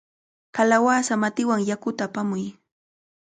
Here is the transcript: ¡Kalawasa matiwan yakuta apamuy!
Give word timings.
¡Kalawasa 0.55 1.13
matiwan 1.21 1.61
yakuta 1.69 2.03
apamuy! 2.07 2.45